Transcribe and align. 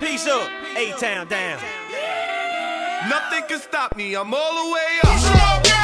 Peace 0.00 0.26
up, 0.28 0.48
A-Town 0.76 1.26
down. 1.26 1.60
Nothing 3.08 3.42
can 3.48 3.58
stop 3.58 3.96
me, 3.96 4.14
I'm 4.14 4.32
all 4.32 4.66
the 4.66 4.72
way 4.72 4.98
up. 5.04 5.77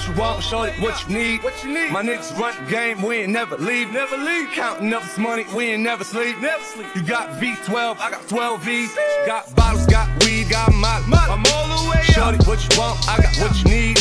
What 0.00 0.16
you 0.16 0.22
want, 0.22 0.42
shorty, 0.42 0.72
what 0.80 1.08
you 1.08 1.14
need. 1.14 1.42
What 1.42 1.64
you 1.64 1.74
need. 1.74 1.92
My 1.92 2.02
niggas 2.02 2.38
run 2.38 2.54
the 2.64 2.70
game, 2.70 3.02
we 3.02 3.18
ain't 3.18 3.32
never 3.32 3.56
leave. 3.56 3.92
Never 3.92 4.16
leave. 4.16 4.50
Counting 4.52 4.92
up 4.92 5.02
this 5.02 5.18
money, 5.18 5.44
we 5.54 5.72
ain't 5.72 5.82
never 5.82 6.04
sleep. 6.04 6.40
Never 6.40 6.62
sleep. 6.62 6.86
You 6.94 7.02
got 7.02 7.30
V12, 7.40 7.98
I 7.98 8.10
got 8.10 8.26
12 8.28 8.62
V's. 8.62 8.96
Got 9.26 9.54
bottles, 9.54 9.86
got 9.86 10.08
weed, 10.24 10.48
got 10.48 10.72
my 10.74 11.02
I'm 11.06 11.44
all 11.52 11.68
the 11.68 11.90
way 11.90 12.02
Shorty, 12.04 12.38
what 12.48 12.62
you 12.62 12.78
want, 12.78 12.98
I 13.08 13.18
got 13.20 13.36
what 13.36 13.56
you 13.58 13.70
need. 13.70 13.98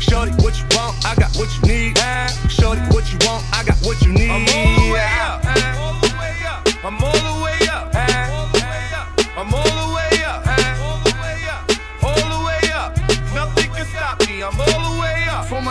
Shorty, 0.00 0.32
what 0.42 0.58
you 0.58 0.66
want, 0.76 0.96
I 1.06 1.14
got 1.14 1.34
what 1.36 1.48
you 1.56 1.68
need. 1.68 1.98
Shorty, 2.50 2.80
what 2.92 3.10
you 3.12 3.18
want, 3.26 3.44
I 3.52 3.64
got 3.64 3.78
what 3.86 4.00
you 4.02 4.12
need. 4.12 4.87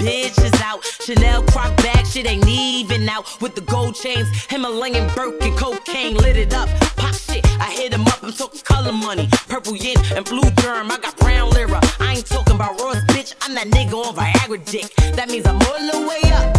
girlfriend, 0.00 0.32
but 0.36 0.40
the 0.40 0.44
bitch 0.44 0.44
is 0.44 0.60
out. 0.60 0.84
Chanel 0.84 1.42
croc 1.44 1.76
bag, 1.78 2.06
shit 2.06 2.26
ain't 2.26 2.46
even 2.46 3.08
out. 3.08 3.40
With 3.40 3.54
the 3.54 3.60
gold 3.62 3.94
chains, 3.94 4.28
Himalayan 4.48 5.12
Birkin, 5.14 5.56
cocaine 5.56 6.16
lit 6.16 6.36
it 6.36 6.54
up. 6.54 6.68
Pop 6.96 7.14
shit, 7.14 7.44
I 7.60 7.70
hit 7.70 7.92
him 7.92 8.06
up. 8.06 8.22
I'm 8.22 8.32
talking 8.32 8.60
color 8.60 8.92
money, 8.92 9.28
purple 9.48 9.76
yen 9.76 9.96
and 10.14 10.24
blue 10.24 10.50
germ. 10.62 10.90
I 10.90 10.98
got 10.98 11.16
brown 11.18 11.50
lira. 11.50 11.80
I 12.00 12.14
ain't 12.16 12.26
talking 12.26 12.54
about 12.54 12.80
Ross, 12.80 13.02
bitch. 13.08 13.34
I'm 13.42 13.54
that 13.54 13.68
nigga 13.68 13.94
on 13.94 14.14
Viagra 14.14 14.64
dick. 14.70 14.94
That 15.16 15.28
means 15.28 15.46
I'm 15.46 15.56
all 15.56 15.80
the 15.92 16.08
way 16.08 16.22
up, 16.32 16.50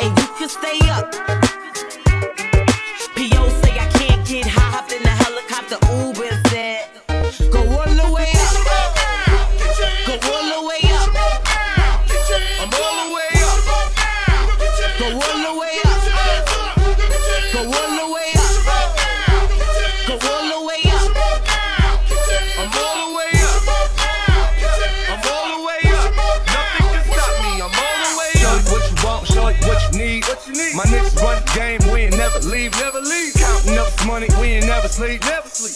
and 0.00 0.18
you 0.18 0.26
can 0.38 0.48
stay 0.48 0.78
up. 0.90 1.35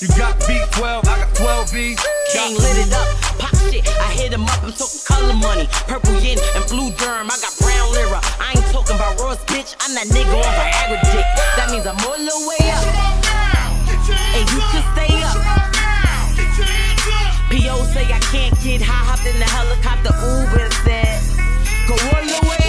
You 0.00 0.08
got 0.16 0.40
V12, 0.48 1.04
I 1.04 1.28
got 1.28 1.34
12 1.36 1.72
V's. 1.72 2.00
Gang 2.32 2.56
lit 2.56 2.88
it 2.88 2.90
up. 2.90 3.04
Pop 3.36 3.52
shit, 3.68 3.84
I 4.00 4.08
hit 4.16 4.32
him 4.32 4.44
up. 4.48 4.64
I'm 4.64 4.72
talking 4.72 5.00
color 5.04 5.36
money. 5.36 5.68
Purple 5.92 6.16
yen 6.24 6.40
and 6.56 6.64
blue 6.72 6.88
germ. 6.96 7.28
I 7.28 7.36
got 7.36 7.52
brown 7.60 7.92
lira. 7.92 8.16
I 8.40 8.56
ain't 8.56 8.64
talking 8.72 8.96
about 8.96 9.20
Ross, 9.20 9.44
bitch. 9.44 9.76
I'm 9.84 9.92
that 9.92 10.08
nigga 10.08 10.32
on 10.32 10.52
Viagra 10.56 11.04
dick. 11.12 11.26
That 11.60 11.68
means 11.68 11.84
I'm 11.84 12.00
all 12.00 12.16
the 12.16 12.38
way 12.48 12.64
up. 12.72 12.80
And 14.08 14.48
you 14.48 14.60
can 14.72 14.84
stay 14.96 15.12
up. 15.20 15.36
P.O. 17.52 17.84
say 17.92 18.08
I 18.08 18.20
can't 18.32 18.56
get 18.64 18.80
high, 18.80 19.04
hopped 19.04 19.26
in 19.28 19.36
the 19.36 19.44
helicopter, 19.44 20.16
Uber 20.16 20.70
said, 20.80 21.20
Go 21.84 21.92
all 21.92 22.24
the 22.24 22.48
way 22.48 22.59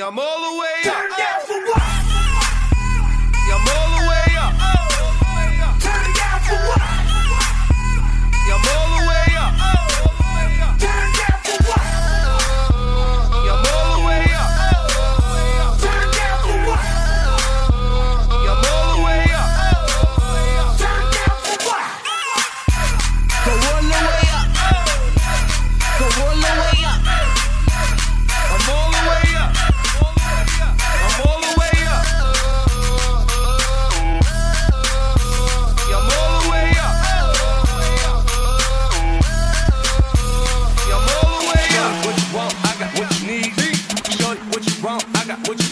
I'm 0.00 0.18
all 0.18 0.52
the 0.52 0.60
way 0.60 0.93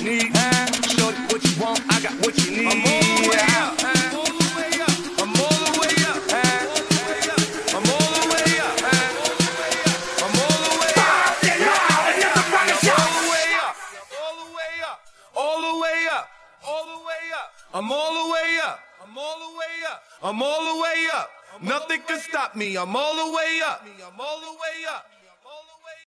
you 0.02 0.10
need. 0.10 0.36
Shorty, 0.98 1.18
what 1.30 1.44
you 1.44 1.62
want? 1.62 1.80
I 1.88 2.00
got 2.02 2.14
what 2.26 2.36
you 2.38 2.50
need. 2.50 2.66
I'm 2.66 2.82
all 2.86 3.02
the 3.02 3.28
way 3.30 3.46
up. 3.62 3.78
I'm 3.82 4.16
all 4.18 4.28
the 4.34 4.50
way 4.58 4.74
up. 4.82 4.98
I'm 5.22 5.36
all 5.38 5.58
the 5.62 5.72
way 5.78 5.98
up. 6.02 6.32
I'm 7.72 7.86
all 7.86 8.10
the 8.10 8.26
way 8.30 8.48
up. 8.52 8.76
All 14.18 14.36
the 14.38 14.50
way 14.50 14.74
up. 14.82 14.98
All 15.36 15.60
the 15.62 15.76
way 15.84 16.00
up. 16.10 16.28
All 16.66 16.84
the 16.86 16.98
way 17.06 17.22
up. 17.34 17.50
I'm 17.74 17.92
all 17.92 18.12
the 18.14 18.32
way 18.32 18.58
up. 18.64 18.78
I'm 19.04 19.18
all 19.18 19.38
the 19.38 19.58
way 19.58 19.74
up. 19.90 20.02
I'm 20.22 20.42
all 20.42 20.76
the 20.76 20.82
way 20.82 21.08
up. 21.14 21.30
Nothing 21.62 22.00
can 22.06 22.18
stop 22.20 22.56
me. 22.56 22.76
I'm 22.76 22.96
all 22.96 23.14
the 23.14 23.32
way 23.36 23.60
up. 23.64 23.84
I'm 23.84 24.20
all 24.20 24.40
the 24.40 24.52
way 24.52 24.84
up. 24.90 25.06